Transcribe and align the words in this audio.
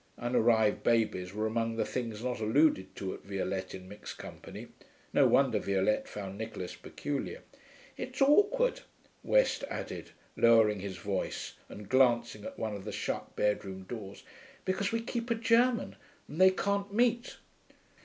(Unarrived 0.17 0.81
babies 0.81 1.31
were 1.31 1.45
among 1.45 1.75
the 1.75 1.85
things 1.85 2.23
not 2.23 2.39
alluded 2.39 2.95
to 2.95 3.13
at 3.13 3.21
Violette 3.21 3.75
in 3.75 3.87
mixed 3.87 4.17
company: 4.17 4.69
no 5.13 5.27
wonder 5.27 5.59
Violette 5.59 6.07
found 6.07 6.39
Nicholas 6.39 6.75
peculiar.) 6.75 7.43
'It's 7.97 8.19
awkward,' 8.19 8.81
West 9.23 9.63
added, 9.69 10.09
lowering 10.35 10.79
his 10.79 10.97
voice 10.97 11.53
and 11.69 11.87
glancing 11.87 12.43
at 12.45 12.57
one 12.57 12.75
of 12.75 12.83
the 12.83 12.91
shut 12.91 13.35
bedroom 13.35 13.83
doors, 13.83 14.23
'because 14.65 14.91
we 14.91 15.01
keep 15.01 15.29
a 15.29 15.35
German, 15.35 15.95
and 16.27 16.41
they 16.41 16.49
can't 16.49 16.91
meet.' 16.91 17.37